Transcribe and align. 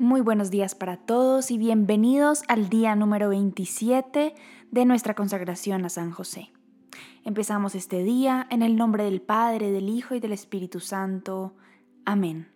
Muy 0.00 0.22
buenos 0.22 0.50
días 0.50 0.74
para 0.74 0.96
todos 0.96 1.50
y 1.50 1.58
bienvenidos 1.58 2.42
al 2.48 2.70
día 2.70 2.96
número 2.96 3.28
27 3.28 4.34
de 4.70 4.84
nuestra 4.86 5.12
consagración 5.12 5.84
a 5.84 5.90
San 5.90 6.10
José. 6.10 6.54
Empezamos 7.22 7.74
este 7.74 8.02
día 8.02 8.46
en 8.48 8.62
el 8.62 8.76
nombre 8.76 9.04
del 9.04 9.20
Padre, 9.20 9.70
del 9.70 9.90
Hijo 9.90 10.14
y 10.14 10.20
del 10.20 10.32
Espíritu 10.32 10.80
Santo. 10.80 11.54
Amén. 12.06 12.48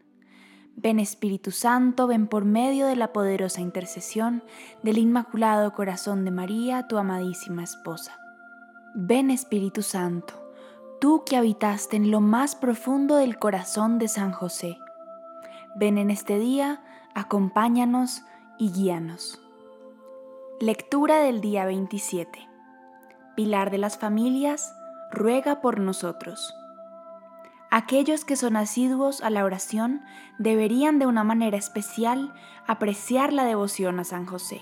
Ven 0.75 0.99
Espíritu 0.99 1.51
Santo, 1.51 2.07
ven 2.07 2.29
por 2.29 2.46
medio 2.46 2.86
de 2.86 2.96
la 2.96 3.12
poderosa 3.12 3.61
intercesión 3.61 4.42
del 4.82 4.96
Inmaculado 4.96 5.74
Corazón 5.74 6.24
de 6.24 6.30
María, 6.30 6.88
tu 6.88 6.96
amadísima 6.96 7.62
esposa. 7.62 8.18
Ven 8.95 9.30
Espíritu 9.30 9.82
Santo, 9.82 10.50
tú 10.98 11.24
que 11.26 11.36
habitaste 11.36 11.96
en 11.96 12.11
lo 12.11 12.22
más 12.22 12.56
profundo 12.56 13.16
del 13.16 13.38
corazón 13.38 13.98
de 13.98 14.08
San 14.08 14.32
José. 14.32 14.79
Ven 15.76 15.98
en 15.98 16.11
este 16.11 16.38
día 16.38 16.82
acompáñanos 17.15 18.23
y 18.59 18.73
guíanos. 18.73 19.41
Lectura 20.61 21.18
del 21.18 21.41
día 21.41 21.64
27. 21.64 22.49
Pilar 23.36 23.71
de 23.71 23.79
las 23.79 23.99
familias, 23.99 24.75
ruega 25.11 25.61
por 25.61 25.81
nosotros. 25.81 26.55
Aquellos 27.71 28.25
que 28.25 28.36
son 28.36 28.57
asiduos 28.57 29.21
a 29.21 29.31
la 29.31 29.45
oración 29.45 30.03
deberían 30.39 30.99
de 30.99 31.07
una 31.07 31.25
manera 31.25 31.57
especial 31.57 32.33
apreciar 32.67 33.33
la 33.33 33.44
devoción 33.44 33.98
a 34.00 34.05
San 34.05 34.27
José. 34.27 34.61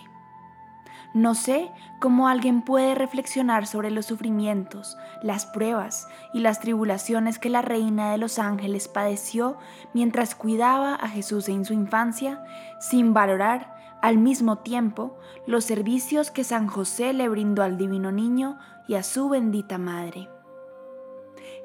No 1.15 1.35
sé 1.35 1.71
cómo 2.01 2.27
alguien 2.27 2.63
puede 2.63 2.95
reflexionar 2.95 3.67
sobre 3.67 3.91
los 3.91 4.07
sufrimientos, 4.07 4.97
las 5.23 5.45
pruebas 5.45 6.09
y 6.33 6.41
las 6.41 6.61
tribulaciones 6.61 7.39
que 7.39 7.51
la 7.51 7.61
Reina 7.61 8.13
de 8.13 8.19
los 8.19 8.39
Ángeles 8.39 8.89
padeció 8.89 9.59
mientras 9.93 10.35
cuidaba 10.35 10.95
a 10.95 11.09
Jesús 11.09 11.51
en 11.51 11.67
su 11.67 11.75
infancia, 11.75 12.43
sin 12.81 13.13
valorar 13.13 13.75
al 14.01 14.17
mismo 14.17 14.59
tiempo 14.59 15.19
los 15.47 15.65
servicios 15.65 16.31
que 16.31 16.45
San 16.45 16.67
José 16.67 17.13
le 17.13 17.29
brindó 17.29 17.63
al 17.63 17.77
divino 17.77 18.11
niño 18.11 18.59
y 18.89 18.95
a 18.95 19.03
su 19.03 19.29
bendita 19.29 19.77
madre. 19.77 20.31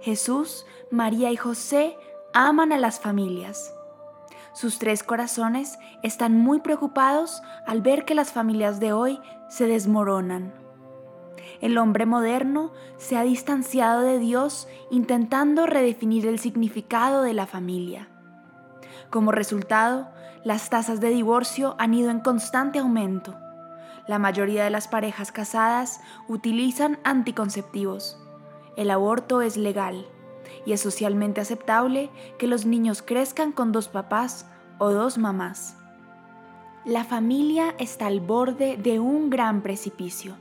Jesús, 0.01 0.65
María 0.91 1.31
y 1.31 1.37
José 1.37 1.97
aman 2.33 2.73
a 2.73 2.77
las 2.77 2.99
familias 2.99 3.73
sus 4.57 4.79
tres 4.79 5.03
corazones 5.03 5.77
están 6.01 6.39
muy 6.39 6.61
preocupados 6.61 7.43
al 7.67 7.83
ver 7.83 8.05
que 8.05 8.15
las 8.15 8.31
familias 8.31 8.79
de 8.79 8.91
hoy 8.91 9.21
se 9.49 9.67
desmoronan. 9.67 10.51
El 11.61 11.77
hombre 11.77 12.07
moderno 12.07 12.71
se 12.97 13.17
ha 13.17 13.21
distanciado 13.21 14.01
de 14.01 14.17
Dios 14.17 14.67
intentando 14.89 15.67
redefinir 15.67 16.25
el 16.25 16.39
significado 16.39 17.21
de 17.21 17.35
la 17.35 17.45
familia. 17.45 18.07
Como 19.11 19.31
resultado, 19.31 20.09
las 20.43 20.71
tasas 20.71 21.01
de 21.01 21.09
divorcio 21.09 21.75
han 21.77 21.93
ido 21.93 22.09
en 22.09 22.19
constante 22.19 22.79
aumento. 22.79 23.37
La 24.07 24.17
mayoría 24.17 24.63
de 24.63 24.71
las 24.71 24.87
parejas 24.87 25.31
casadas 25.31 26.01
utilizan 26.27 26.97
anticonceptivos. 27.03 28.19
El 28.75 28.89
aborto 28.89 29.43
es 29.43 29.55
legal 29.55 30.07
y 30.67 30.73
es 30.73 30.81
socialmente 30.81 31.39
aceptable 31.39 32.09
que 32.37 32.45
los 32.45 32.65
niños 32.65 33.01
crezcan 33.01 33.53
con 33.53 33.71
dos 33.71 33.87
papás 33.87 34.45
o 34.79 34.89
dos 34.91 35.17
mamás. 35.17 35.77
La 36.83 37.05
familia 37.05 37.73
está 37.79 38.07
al 38.07 38.19
borde 38.19 38.75
de 38.75 38.99
un 38.99 39.29
gran 39.29 39.61
precipicio. 39.61 40.35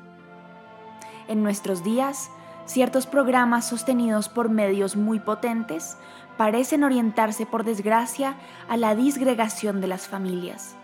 En 1.28 1.44
nuestros 1.44 1.84
días, 1.84 2.28
ciertos 2.64 3.06
programas 3.06 3.68
sostenidos 3.68 4.28
por 4.28 4.50
medios 4.50 4.96
muy 4.96 5.20
potentes 5.20 5.96
parecen 6.36 6.82
orientarse 6.82 7.46
por 7.46 7.62
desgracia 7.62 8.34
a 8.68 8.76
la 8.76 8.96
disgregación 8.96 9.80
de 9.80 9.86
las 9.86 10.08
familias. 10.08 10.74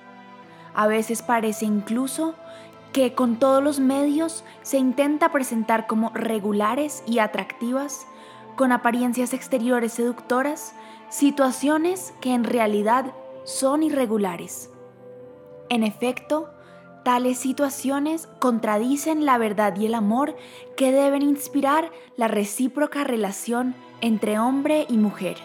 A 0.73 0.87
veces 0.87 1.21
parece 1.21 1.65
incluso 1.65 2.37
que 2.93 3.17
con 3.17 3.41
todos 3.41 3.61
los 3.61 3.81
medios 3.81 4.45
se 4.63 4.79
intenta 4.79 5.33
presentar 5.33 5.89
como 5.89 6.11
regulares 6.11 7.03
y 7.09 7.19
atractivas 7.19 8.07
con 8.57 8.73
apariencias 8.73 9.33
exteriores 9.33 9.95
seductoras, 9.95 10.75
situaciones 11.09 12.15
que 12.21 12.35
en 12.35 12.45
realidad 12.45 13.13
son 13.45 13.83
irregulares. 13.83 14.71
En 15.69 15.83
efecto, 15.83 16.51
tales 17.05 17.39
situaciones 17.39 18.29
contradicen 18.39 19.25
la 19.25 19.39
verdad 19.39 19.77
y 19.77 19.87
el 19.87 19.95
amor 19.95 20.37
que 20.77 20.93
deben 20.93 21.23
inspirar 21.23 21.91
la 22.17 22.29
recíproca 22.29 23.05
relación 23.05 23.75
entre 24.01 24.39
hombre 24.39 24.87
y 24.89 24.99
mujer, 24.99 25.37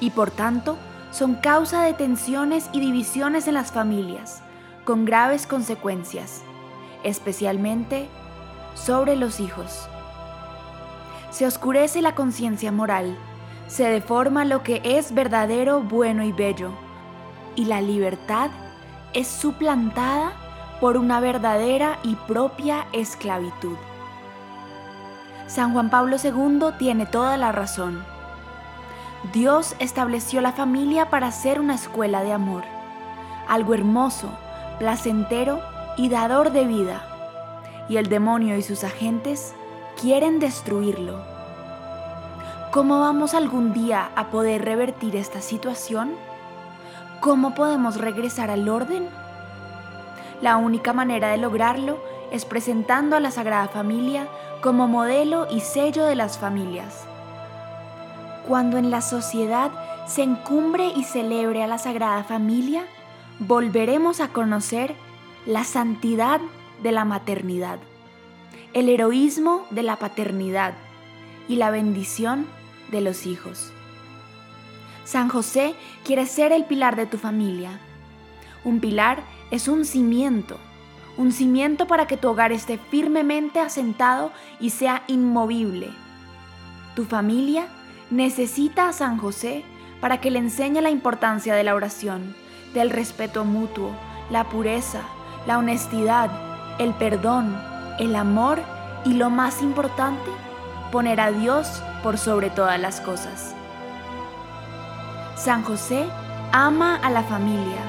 y 0.00 0.10
por 0.10 0.30
tanto 0.30 0.76
son 1.10 1.36
causa 1.36 1.82
de 1.82 1.94
tensiones 1.94 2.68
y 2.72 2.80
divisiones 2.80 3.48
en 3.48 3.54
las 3.54 3.72
familias, 3.72 4.42
con 4.84 5.04
graves 5.04 5.46
consecuencias, 5.46 6.42
especialmente 7.02 8.08
sobre 8.74 9.16
los 9.16 9.40
hijos 9.40 9.88
se 11.30 11.46
oscurece 11.46 12.02
la 12.02 12.14
conciencia 12.14 12.72
moral, 12.72 13.16
se 13.66 13.84
deforma 13.84 14.44
lo 14.44 14.62
que 14.62 14.80
es 14.84 15.12
verdadero, 15.12 15.80
bueno 15.80 16.22
y 16.22 16.32
bello, 16.32 16.70
y 17.54 17.64
la 17.64 17.80
libertad 17.80 18.50
es 19.12 19.26
suplantada 19.26 20.32
por 20.80 20.96
una 20.96 21.20
verdadera 21.20 21.98
y 22.02 22.14
propia 22.14 22.86
esclavitud. 22.92 23.76
San 25.46 25.72
Juan 25.72 25.90
Pablo 25.90 26.16
II 26.22 26.72
tiene 26.78 27.06
toda 27.06 27.36
la 27.36 27.52
razón. 27.52 28.04
Dios 29.32 29.74
estableció 29.78 30.40
la 30.40 30.52
familia 30.52 31.08
para 31.08 31.32
ser 31.32 31.60
una 31.60 31.74
escuela 31.74 32.22
de 32.22 32.32
amor, 32.32 32.64
algo 33.48 33.74
hermoso, 33.74 34.28
placentero 34.78 35.60
y 35.96 36.08
dador 36.08 36.52
de 36.52 36.66
vida, 36.66 37.02
y 37.88 37.96
el 37.96 38.08
demonio 38.08 38.56
y 38.56 38.62
sus 38.62 38.84
agentes 38.84 39.54
quieren 40.00 40.38
destruirlo. 40.38 41.20
¿Cómo 42.70 43.00
vamos 43.00 43.34
algún 43.34 43.72
día 43.72 44.10
a 44.14 44.30
poder 44.30 44.64
revertir 44.64 45.16
esta 45.16 45.40
situación? 45.40 46.12
¿Cómo 47.20 47.54
podemos 47.54 47.96
regresar 47.96 48.50
al 48.50 48.68
orden? 48.68 49.08
La 50.42 50.58
única 50.58 50.92
manera 50.92 51.28
de 51.28 51.38
lograrlo 51.38 51.98
es 52.30 52.44
presentando 52.44 53.16
a 53.16 53.20
la 53.20 53.30
Sagrada 53.30 53.68
Familia 53.68 54.28
como 54.62 54.86
modelo 54.86 55.46
y 55.50 55.60
sello 55.60 56.04
de 56.04 56.14
las 56.14 56.38
familias. 56.38 57.06
Cuando 58.46 58.76
en 58.76 58.90
la 58.90 59.00
sociedad 59.00 59.70
se 60.06 60.22
encumbre 60.22 60.88
y 60.94 61.04
celebre 61.04 61.62
a 61.62 61.66
la 61.66 61.78
Sagrada 61.78 62.22
Familia, 62.22 62.84
volveremos 63.38 64.20
a 64.20 64.28
conocer 64.28 64.94
la 65.46 65.64
santidad 65.64 66.40
de 66.82 66.92
la 66.92 67.06
maternidad 67.06 67.78
el 68.76 68.90
heroísmo 68.90 69.66
de 69.70 69.82
la 69.82 69.96
paternidad 69.96 70.74
y 71.48 71.56
la 71.56 71.70
bendición 71.70 72.46
de 72.90 73.00
los 73.00 73.24
hijos. 73.24 73.72
San 75.02 75.30
José 75.30 75.74
quiere 76.04 76.26
ser 76.26 76.52
el 76.52 76.66
pilar 76.66 76.94
de 76.94 77.06
tu 77.06 77.16
familia. 77.16 77.80
Un 78.64 78.80
pilar 78.80 79.22
es 79.50 79.66
un 79.66 79.86
cimiento, 79.86 80.58
un 81.16 81.32
cimiento 81.32 81.86
para 81.86 82.06
que 82.06 82.18
tu 82.18 82.28
hogar 82.28 82.52
esté 82.52 82.76
firmemente 82.76 83.60
asentado 83.60 84.30
y 84.60 84.68
sea 84.68 85.04
inmovible. 85.06 85.88
Tu 86.94 87.06
familia 87.06 87.68
necesita 88.10 88.90
a 88.90 88.92
San 88.92 89.16
José 89.16 89.64
para 90.02 90.20
que 90.20 90.30
le 90.30 90.38
enseñe 90.38 90.82
la 90.82 90.90
importancia 90.90 91.54
de 91.54 91.64
la 91.64 91.74
oración, 91.74 92.36
del 92.74 92.90
respeto 92.90 93.46
mutuo, 93.46 93.92
la 94.28 94.50
pureza, 94.50 95.00
la 95.46 95.56
honestidad, 95.56 96.78
el 96.78 96.92
perdón, 96.92 97.56
el 97.98 98.16
amor 98.16 98.60
y 99.04 99.14
lo 99.14 99.30
más 99.30 99.62
importante, 99.62 100.30
poner 100.92 101.20
a 101.20 101.32
Dios 101.32 101.82
por 102.02 102.18
sobre 102.18 102.50
todas 102.50 102.80
las 102.80 103.00
cosas. 103.00 103.54
San 105.36 105.62
José 105.62 106.06
ama 106.52 106.96
a 106.96 107.10
la 107.10 107.22
familia. 107.22 107.80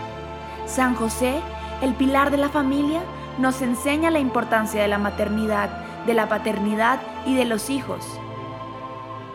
San 0.66 0.96
José, 0.96 1.40
el 1.82 1.94
pilar 1.94 2.32
de 2.32 2.38
la 2.38 2.50
familia, 2.50 3.02
nos 3.40 3.62
enseña 3.62 4.12
la 4.12 4.20
importancia 4.20 4.82
de 4.82 4.88
la 4.88 4.98
maternidad, 4.98 5.70
de 6.06 6.14
la 6.14 6.28
paternidad 6.28 7.00
y 7.26 7.36
de 7.36 7.46
los 7.46 7.70
hijos. 7.70 8.06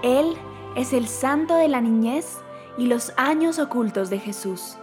Él 0.03 0.37
es 0.77 0.93
el 0.93 1.07
santo 1.07 1.55
de 1.55 1.69
la 1.69 1.81
niñez 1.81 2.39
y 2.77 2.87
los 2.87 3.13
años 3.17 3.59
ocultos 3.59 4.11
de 4.11 4.19
Jesús. 4.19 4.77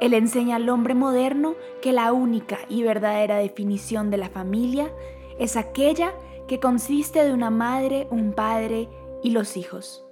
Él 0.00 0.14
enseña 0.14 0.56
al 0.56 0.68
hombre 0.68 0.94
moderno 0.94 1.54
que 1.82 1.92
la 1.92 2.12
única 2.12 2.58
y 2.68 2.82
verdadera 2.82 3.36
definición 3.36 4.10
de 4.10 4.16
la 4.16 4.30
familia 4.30 4.90
es 5.38 5.56
aquella 5.56 6.14
que 6.48 6.58
consiste 6.58 7.22
de 7.22 7.32
una 7.32 7.50
madre, 7.50 8.08
un 8.10 8.32
padre 8.32 8.88
y 9.22 9.30
los 9.30 9.56
hijos. 9.56 10.04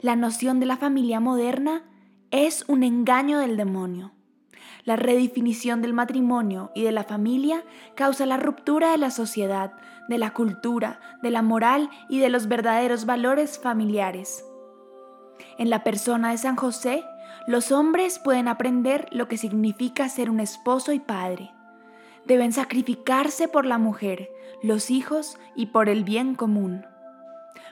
La 0.00 0.16
noción 0.16 0.60
de 0.60 0.66
la 0.66 0.76
familia 0.76 1.18
moderna 1.18 1.82
es 2.30 2.64
un 2.68 2.82
engaño 2.82 3.38
del 3.38 3.56
demonio. 3.56 4.12
La 4.84 4.96
redefinición 4.96 5.82
del 5.82 5.92
matrimonio 5.92 6.70
y 6.74 6.82
de 6.82 6.92
la 6.92 7.04
familia 7.04 7.64
causa 7.94 8.26
la 8.26 8.36
ruptura 8.36 8.92
de 8.92 8.98
la 8.98 9.10
sociedad, 9.10 9.72
de 10.08 10.18
la 10.18 10.32
cultura, 10.32 11.00
de 11.22 11.30
la 11.30 11.42
moral 11.42 11.90
y 12.08 12.20
de 12.20 12.28
los 12.28 12.48
verdaderos 12.48 13.06
valores 13.06 13.58
familiares. 13.58 14.44
En 15.58 15.70
la 15.70 15.84
persona 15.84 16.30
de 16.30 16.38
San 16.38 16.56
José, 16.56 17.04
Los 17.48 17.72
hombres 17.72 18.18
pueden 18.18 18.46
aprender 18.46 19.08
lo 19.10 19.26
que 19.26 19.38
significa 19.38 20.10
ser 20.10 20.28
un 20.28 20.38
esposo 20.38 20.92
y 20.92 21.00
padre. 21.00 21.50
Deben 22.26 22.52
sacrificarse 22.52 23.48
por 23.48 23.64
la 23.64 23.78
mujer, 23.78 24.28
los 24.62 24.90
hijos 24.90 25.38
y 25.56 25.68
por 25.68 25.88
el 25.88 26.04
bien 26.04 26.34
común. 26.34 26.84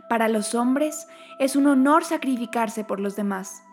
Para 0.09 0.29
los 0.29 0.55
hombres 0.55 1.09
es 1.39 1.57
un 1.57 1.67
honor 1.67 2.05
sacrificarse 2.05 2.85
por 2.85 3.01
los 3.01 3.17
demás. 3.17 3.65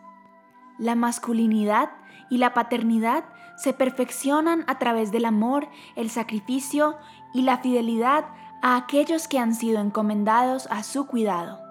La 0.77 0.95
masculinidad 0.95 1.89
y 2.29 2.37
la 2.37 2.53
paternidad 2.53 3.23
se 3.55 3.71
perfeccionan 3.71 4.65
a 4.67 4.79
través 4.79 5.09
del 5.13 5.23
amor, 5.23 5.69
el 5.95 6.09
sacrificio 6.09 6.97
y 7.33 7.43
la 7.43 7.59
fidelidad 7.59 8.25
a 8.61 8.75
aquellos 8.75 9.29
que 9.29 9.39
han 9.39 9.55
sido 9.55 9.79
encomendados 9.79 10.67
a 10.69 10.83
su 10.83 11.07
cuidado. 11.07 11.61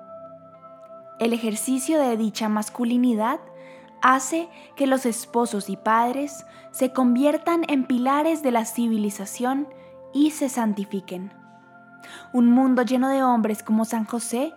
El 1.19 1.35
ejercicio 1.35 2.01
de 2.01 2.17
dicha 2.17 2.49
masculinidad 2.49 3.39
hace 4.03 4.49
que 4.77 4.87
los 4.87 5.07
esposos 5.07 5.71
y 5.71 5.77
padres 5.77 6.45
se 6.71 6.93
conviertan 6.93 7.65
en 7.69 7.87
pilares 7.87 8.43
de 8.43 8.51
la 8.51 8.65
civilización 8.65 9.69
y 10.13 10.33
se 10.33 10.49
santifiquen. 10.49 11.33
Un 12.33 12.51
mundo 12.51 12.83
lleno 12.83 13.09
de 13.09 13.23
hombres 13.23 13.63
como 13.63 13.85
San 13.85 14.05
José 14.05 14.53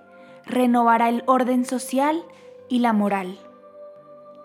renovará 0.45 1.09
el 1.09 1.23
orden 1.27 1.65
social 1.65 2.23
y 2.69 2.79
la 2.79 2.93
moral. 2.93 3.39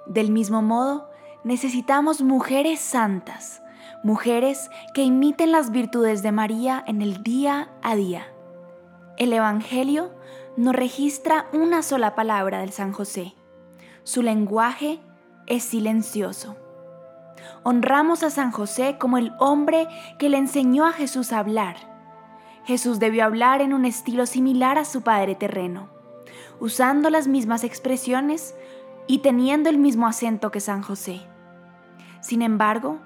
Del 0.06 0.30
mismo 0.30 0.62
modo, 0.62 1.10
necesitamos 1.44 2.22
mujeres 2.22 2.80
santas, 2.80 3.62
mujeres 4.02 4.70
que 4.94 5.02
imiten 5.02 5.52
las 5.52 5.70
virtudes 5.70 6.22
de 6.22 6.32
María 6.32 6.82
en 6.86 7.02
el 7.02 7.22
día 7.22 7.70
a 7.82 7.96
día. 7.96 8.26
El 9.16 9.32
Evangelio 9.32 10.10
no 10.56 10.72
registra 10.72 11.46
una 11.52 11.82
sola 11.82 12.14
palabra 12.14 12.60
del 12.60 12.72
San 12.72 12.92
José. 12.92 13.34
Su 14.10 14.22
lenguaje 14.22 14.98
es 15.46 15.62
silencioso. 15.62 16.56
Honramos 17.62 18.24
a 18.24 18.30
San 18.30 18.50
José 18.50 18.96
como 18.98 19.18
el 19.18 19.32
hombre 19.38 19.86
que 20.18 20.28
le 20.28 20.36
enseñó 20.36 20.84
a 20.84 20.92
Jesús 20.92 21.32
a 21.32 21.38
hablar. 21.38 21.76
Jesús 22.64 22.98
debió 22.98 23.24
hablar 23.24 23.60
en 23.62 23.72
un 23.72 23.84
estilo 23.84 24.26
similar 24.26 24.78
a 24.78 24.84
su 24.84 25.02
Padre 25.02 25.36
terreno, 25.36 25.90
usando 26.58 27.08
las 27.08 27.28
mismas 27.28 27.62
expresiones 27.62 28.56
y 29.06 29.18
teniendo 29.18 29.70
el 29.70 29.78
mismo 29.78 30.08
acento 30.08 30.50
que 30.50 30.58
San 30.58 30.82
José. 30.82 31.20
Sin 32.20 32.42
embargo, 32.42 32.98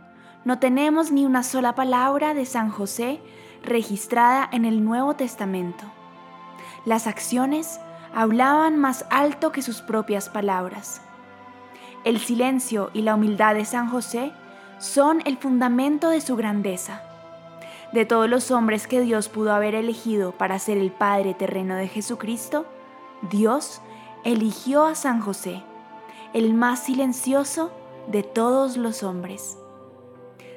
no 0.46 0.58
tenemos 0.58 1.12
ni 1.12 1.26
una 1.26 1.42
sola 1.42 1.74
palabra 1.74 2.32
de 2.32 2.46
San 2.46 2.70
José 2.70 3.20
registrada 3.62 4.48
en 4.50 4.64
el 4.64 4.82
Nuevo 4.82 5.16
Testamento. 5.16 5.84
Las 6.86 7.06
acciones 7.06 7.78
hablaban 8.14 8.78
más 8.78 9.04
alto 9.10 9.50
que 9.52 9.62
sus 9.62 9.82
propias 9.82 10.28
palabras. 10.28 11.00
El 12.04 12.18
silencio 12.20 12.90
y 12.94 13.02
la 13.02 13.14
humildad 13.14 13.54
de 13.54 13.64
San 13.64 13.88
José 13.88 14.32
son 14.78 15.20
el 15.24 15.36
fundamento 15.36 16.10
de 16.10 16.20
su 16.20 16.36
grandeza. 16.36 17.02
De 17.92 18.04
todos 18.04 18.28
los 18.28 18.50
hombres 18.50 18.86
que 18.86 19.00
Dios 19.00 19.28
pudo 19.28 19.52
haber 19.52 19.74
elegido 19.74 20.32
para 20.32 20.58
ser 20.58 20.78
el 20.78 20.92
Padre 20.92 21.34
terreno 21.34 21.76
de 21.76 21.88
Jesucristo, 21.88 22.66
Dios 23.30 23.80
eligió 24.24 24.84
a 24.84 24.94
San 24.94 25.20
José, 25.20 25.62
el 26.32 26.54
más 26.54 26.84
silencioso 26.84 27.72
de 28.08 28.22
todos 28.22 28.76
los 28.76 29.02
hombres. 29.02 29.56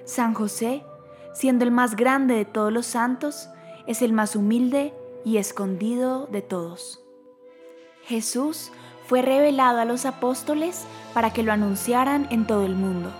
San 0.06 0.34
José, 0.34 0.84
siendo 1.34 1.64
el 1.64 1.72
más 1.72 1.96
grande 1.96 2.34
de 2.36 2.46
todos 2.46 2.74
los 2.74 2.86
santos, 2.86 3.50
es 3.86 4.02
el 4.02 4.14
más 4.14 4.36
humilde 4.36 4.94
y 5.24 5.38
escondido 5.38 6.28
de 6.28 6.42
todos. 6.42 7.07
Jesús 8.08 8.72
fue 9.06 9.22
revelado 9.22 9.82
a 9.82 9.86
los 9.86 10.06
apóstoles 10.06 10.86
para 11.14 11.34
que 11.34 11.44
lo 11.44 11.52
anunciaran 11.52 12.26
en 12.30 12.48
todo 12.48 12.66
el 12.66 12.74
mundo. 12.74 13.12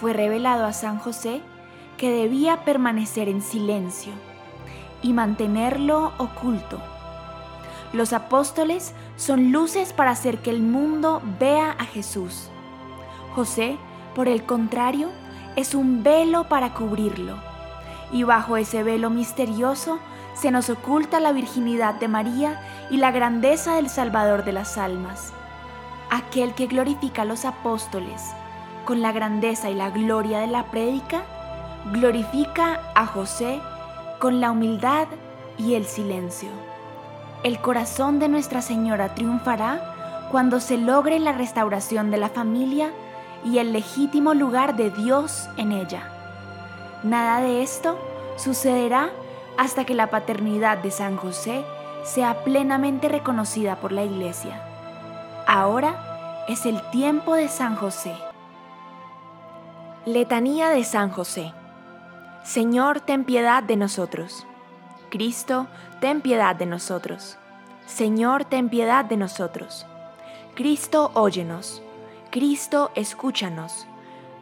Fue 0.00 0.12
revelado 0.12 0.66
a 0.66 0.72
San 0.72 0.98
José 0.98 1.40
que 1.98 2.10
debía 2.10 2.64
permanecer 2.64 3.28
en 3.28 3.40
silencio 3.40 4.12
y 5.02 5.12
mantenerlo 5.12 6.14
oculto. 6.18 6.80
Los 7.92 8.12
apóstoles 8.12 8.92
son 9.16 9.52
luces 9.52 9.92
para 9.92 10.10
hacer 10.10 10.38
que 10.38 10.50
el 10.50 10.62
mundo 10.62 11.22
vea 11.38 11.76
a 11.78 11.84
Jesús. 11.84 12.48
José, 13.36 13.76
por 14.16 14.26
el 14.26 14.42
contrario, 14.42 15.10
es 15.54 15.76
un 15.76 16.02
velo 16.02 16.48
para 16.48 16.74
cubrirlo. 16.74 17.36
Y 18.10 18.24
bajo 18.24 18.56
ese 18.56 18.82
velo 18.82 19.10
misterioso 19.10 20.00
se 20.34 20.50
nos 20.50 20.70
oculta 20.70 21.20
la 21.20 21.32
virginidad 21.32 21.94
de 21.94 22.08
María 22.08 22.60
y 22.92 22.98
la 22.98 23.10
grandeza 23.10 23.76
del 23.76 23.88
Salvador 23.88 24.44
de 24.44 24.52
las 24.52 24.76
almas. 24.76 25.32
Aquel 26.10 26.52
que 26.54 26.66
glorifica 26.66 27.22
a 27.22 27.24
los 27.24 27.46
apóstoles 27.46 28.22
con 28.84 29.00
la 29.00 29.12
grandeza 29.12 29.70
y 29.70 29.74
la 29.74 29.88
gloria 29.88 30.40
de 30.40 30.46
la 30.46 30.64
prédica, 30.64 31.22
glorifica 31.90 32.80
a 32.94 33.06
José 33.06 33.60
con 34.18 34.42
la 34.42 34.50
humildad 34.50 35.06
y 35.56 35.74
el 35.74 35.86
silencio. 35.86 36.50
El 37.44 37.60
corazón 37.60 38.18
de 38.18 38.28
Nuestra 38.28 38.60
Señora 38.60 39.14
triunfará 39.14 40.28
cuando 40.30 40.60
se 40.60 40.76
logre 40.76 41.18
la 41.18 41.32
restauración 41.32 42.10
de 42.10 42.18
la 42.18 42.28
familia 42.28 42.90
y 43.42 43.56
el 43.58 43.72
legítimo 43.72 44.34
lugar 44.34 44.76
de 44.76 44.90
Dios 44.90 45.48
en 45.56 45.72
ella. 45.72 46.10
Nada 47.02 47.40
de 47.40 47.62
esto 47.62 47.98
sucederá 48.36 49.08
hasta 49.56 49.86
que 49.86 49.94
la 49.94 50.10
paternidad 50.10 50.78
de 50.78 50.90
San 50.90 51.16
José 51.16 51.64
sea 52.02 52.42
plenamente 52.44 53.08
reconocida 53.08 53.76
por 53.76 53.92
la 53.92 54.04
Iglesia. 54.04 54.62
Ahora 55.46 56.44
es 56.48 56.66
el 56.66 56.80
tiempo 56.90 57.34
de 57.34 57.48
San 57.48 57.76
José. 57.76 58.14
Letanía 60.04 60.70
de 60.70 60.84
San 60.84 61.10
José. 61.10 61.52
Señor, 62.42 63.00
ten 63.00 63.24
piedad 63.24 63.62
de 63.62 63.76
nosotros. 63.76 64.46
Cristo, 65.10 65.68
ten 66.00 66.20
piedad 66.20 66.56
de 66.56 66.66
nosotros. 66.66 67.38
Señor, 67.86 68.44
ten 68.44 68.68
piedad 68.68 69.04
de 69.04 69.16
nosotros. 69.16 69.86
Cristo, 70.54 71.12
óyenos. 71.14 71.82
Cristo, 72.30 72.90
escúchanos. 72.94 73.86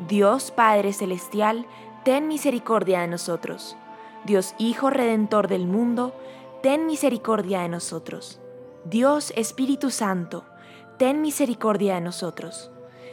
Dios 0.08 0.50
Padre 0.50 0.92
Celestial, 0.92 1.66
ten 2.04 2.26
misericordia 2.26 3.00
de 3.00 3.08
nosotros. 3.08 3.76
Dios 4.24 4.54
Hijo 4.58 4.88
Redentor 4.88 5.48
del 5.48 5.66
mundo, 5.66 6.14
ten 6.62 6.86
misericordia 6.86 7.62
de 7.62 7.68
nosotros. 7.70 8.38
Dios 8.84 9.32
Espíritu 9.34 9.90
Santo, 9.90 10.44
ten 10.98 11.22
misericordia 11.22 11.94
de 11.94 12.02
nosotros. 12.02 12.70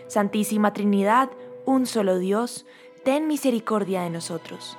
Santísima 0.08 0.74
Trinidad, 0.74 1.30
un 1.66 1.86
solo 1.86 2.18
Dios, 2.18 2.66
ten 3.06 3.28
misericordia 3.28 4.02
de 4.02 4.10
nosotros. 4.10 4.78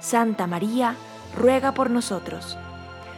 Santa 0.00 0.46
María, 0.46 0.94
ruega 1.36 1.72
por 1.72 1.88
nosotros. 1.88 2.58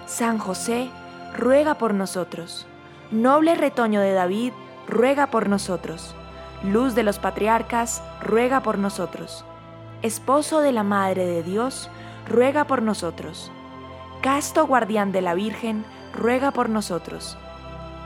San 0.06 0.38
José, 0.38 0.88
ruega 1.36 1.74
por 1.76 1.92
nosotros. 1.92 2.66
Noble 3.10 3.56
retoño 3.56 4.00
de 4.00 4.12
David, 4.12 4.52
ruega 4.86 5.28
por 5.28 5.48
nosotros. 5.48 6.14
Luz 6.62 6.94
de 6.94 7.02
los 7.02 7.18
patriarcas, 7.18 8.00
ruega 8.20 8.62
por 8.62 8.78
nosotros. 8.78 9.44
Esposo 10.02 10.60
de 10.60 10.70
la 10.70 10.84
Madre 10.84 11.26
de 11.26 11.42
Dios, 11.42 11.90
ruega 12.28 12.66
por 12.66 12.82
nosotros. 12.82 13.50
Casto 14.24 14.66
guardián 14.66 15.12
de 15.12 15.20
la 15.20 15.34
Virgen, 15.34 15.84
ruega 16.14 16.50
por 16.50 16.70
nosotros. 16.70 17.36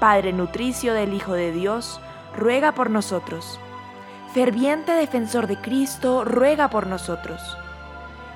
Padre 0.00 0.32
nutricio 0.32 0.92
del 0.92 1.14
Hijo 1.14 1.34
de 1.34 1.52
Dios, 1.52 2.00
ruega 2.36 2.72
por 2.72 2.90
nosotros. 2.90 3.60
Ferviente 4.34 4.90
defensor 4.94 5.46
de 5.46 5.60
Cristo, 5.60 6.24
ruega 6.24 6.70
por 6.70 6.88
nosotros. 6.88 7.56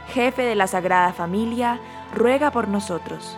Jefe 0.07 0.43
de 0.43 0.55
la 0.55 0.69
Sagrada 0.69 1.13
Familia, 1.13 1.81
ruega 2.15 2.53
por 2.53 2.69
nosotros. 2.69 3.37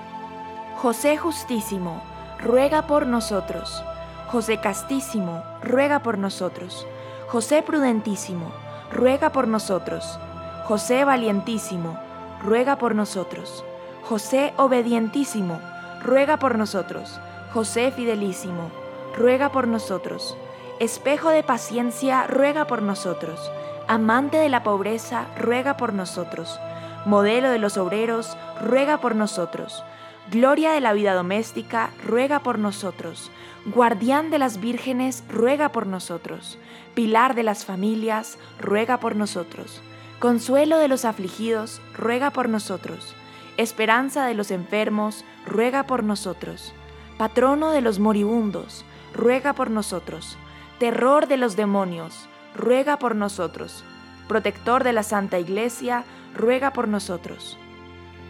José 0.76 1.16
Justísimo, 1.16 2.02
ruega 2.38 2.86
por 2.86 3.06
nosotros. 3.06 3.82
José 4.26 4.60
Castísimo, 4.60 5.42
ruega 5.62 6.00
por 6.00 6.18
nosotros. 6.18 6.86
José 7.28 7.62
Prudentísimo, 7.62 8.52
ruega 8.92 9.32
por 9.32 9.48
nosotros. 9.48 10.20
José 10.64 11.06
Valientísimo, 11.06 11.98
ruega 12.42 12.76
por 12.76 12.94
nosotros. 12.94 13.64
José 14.04 14.52
Obedientísimo, 14.58 15.62
ruega 16.02 16.38
por 16.38 16.58
nosotros. 16.58 17.18
José 17.54 17.90
Fidelísimo, 17.90 18.70
ruega 19.16 19.50
por 19.50 19.66
nosotros. 19.66 20.36
Espejo 20.78 21.30
de 21.30 21.42
paciencia, 21.42 22.26
ruega 22.26 22.66
por 22.66 22.82
nosotros. 22.82 23.50
Amante 23.88 24.36
de 24.36 24.50
la 24.50 24.62
pobreza, 24.62 25.24
ruega 25.38 25.78
por 25.78 25.94
nosotros. 25.94 26.60
Modelo 27.06 27.48
de 27.48 27.58
los 27.58 27.78
obreros, 27.78 28.36
ruega 28.60 28.98
por 28.98 29.16
nosotros. 29.16 29.82
Gloria 30.30 30.72
de 30.72 30.82
la 30.82 30.92
vida 30.92 31.14
doméstica, 31.14 31.88
ruega 32.04 32.40
por 32.40 32.58
nosotros. 32.58 33.30
Guardián 33.64 34.28
de 34.28 34.38
las 34.38 34.60
vírgenes, 34.60 35.24
ruega 35.30 35.70
por 35.70 35.86
nosotros. 35.86 36.58
Pilar 36.92 37.34
de 37.34 37.42
las 37.42 37.64
familias, 37.64 38.36
ruega 38.60 39.00
por 39.00 39.16
nosotros. 39.16 39.80
Consuelo 40.18 40.76
de 40.76 40.88
los 40.88 41.06
afligidos, 41.06 41.80
ruega 41.96 42.30
por 42.30 42.50
nosotros. 42.50 43.14
Esperanza 43.56 44.26
de 44.26 44.34
los 44.34 44.50
enfermos, 44.50 45.24
ruega 45.46 45.86
por 45.86 46.02
nosotros. 46.02 46.74
Patrono 47.18 47.70
de 47.70 47.82
los 47.82 48.00
moribundos, 48.00 48.84
ruega 49.12 49.52
por 49.52 49.70
nosotros. 49.70 50.36
terror 50.80 51.28
de 51.28 51.36
los 51.36 51.54
demonios, 51.54 52.28
ruega 52.56 52.98
por 52.98 53.14
nosotros. 53.14 53.84
Protector 54.26 54.82
de 54.82 54.92
la 54.92 55.04
Santa 55.04 55.38
Iglesia, 55.38 56.04
ruega 56.34 56.72
por 56.72 56.88
nosotros. 56.88 57.56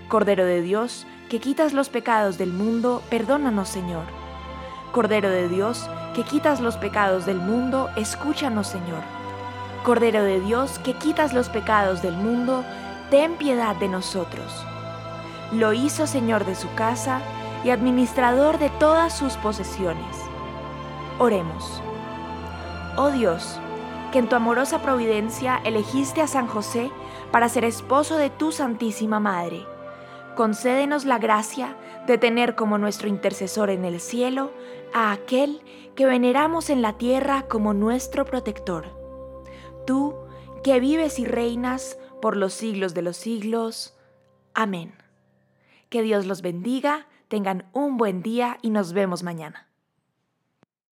Cordero 0.09 0.45
de 0.45 0.61
Dios, 0.61 1.07
que 1.31 1.41
quitas 1.41 1.73
los 1.73 1.89
pecados 1.89 2.37
del 2.37 2.53
mundo, 2.53 3.03
perdónanos 3.09 3.71
Señor. 3.71 4.05
Cordero 4.93 5.31
de 5.31 5.49
Dios, 5.49 5.89
que 6.15 6.23
quitas 6.23 6.61
los 6.61 6.77
pecados 6.77 7.25
del 7.25 7.39
mundo, 7.39 7.89
escúchanos 7.97 8.67
Señor. 8.67 9.03
Cordero 9.85 10.23
de 10.23 10.41
Dios, 10.41 10.79
que 10.81 10.93
quitas 10.93 11.33
los 11.33 11.49
pecados 11.49 12.03
del 12.03 12.15
mundo, 12.15 12.63
ten 13.11 13.37
piedad 13.37 13.75
de 13.77 13.89
nosotros. 13.89 14.67
Lo 15.53 15.73
hizo 15.73 16.07
Señor 16.07 16.45
de 16.45 16.55
su 16.55 16.73
casa 16.75 17.21
y 17.65 17.71
administrador 17.71 18.59
de 18.59 18.71
todas 18.71 19.17
sus 19.17 19.35
posesiones. 19.37 20.17
Oremos. 21.19 21.83
Oh 22.97 23.11
Dios, 23.11 23.59
que 24.13 24.19
en 24.19 24.29
tu 24.29 24.37
amorosa 24.37 24.83
providencia 24.83 25.61
elegiste 25.65 26.21
a 26.21 26.27
San 26.27 26.47
José 26.47 26.91
para 27.33 27.49
ser 27.49 27.65
esposo 27.65 28.17
de 28.17 28.31
tu 28.31 28.53
Santísima 28.53 29.21
Madre. 29.21 29.67
Concédenos 30.37 31.05
la 31.05 31.19
gracia 31.19 31.77
de 32.07 32.19
tener 32.19 32.55
como 32.55 32.79
nuestro 32.79 33.09
intercesor 33.09 33.71
en 33.71 33.85
el 33.85 34.01
cielo 34.01 34.53
a 34.93 35.13
aquel 35.13 35.61
que 35.95 36.07
veneramos 36.07 36.71
en 36.71 36.83
la 36.83 36.95
tierra 36.95 37.47
como 37.49 37.75
nuestro 37.75 38.25
protector. 38.25 38.87
Tú, 39.87 40.15
que 40.63 40.81
vives 40.81 41.19
y 41.19 41.25
reinas 41.25 41.99
por 42.21 42.37
los 42.37 42.55
siglos 42.55 42.95
de 42.95 43.03
los 43.03 43.17
siglos. 43.17 43.97
Amén. 44.55 45.04
Que 45.89 46.03
Dios 46.03 46.27
los 46.27 46.43
bendiga, 46.43 47.07
tengan 47.29 47.67
un 47.73 47.97
buen 47.97 48.23
día 48.23 48.59
y 48.63 48.71
nos 48.71 48.93
vemos 48.93 49.23
mañana. 49.23 49.64